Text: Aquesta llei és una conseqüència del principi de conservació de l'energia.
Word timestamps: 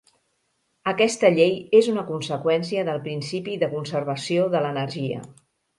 Aquesta 0.91 1.31
llei 1.35 1.53
és 1.81 1.91
una 1.93 2.07
conseqüència 2.09 2.89
del 2.91 3.05
principi 3.07 3.61
de 3.67 3.73
conservació 3.79 4.53
de 4.57 4.65
l'energia. 4.67 5.25